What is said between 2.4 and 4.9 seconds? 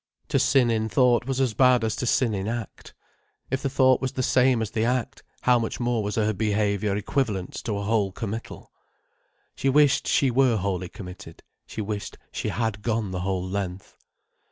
act. If the thought was the same as the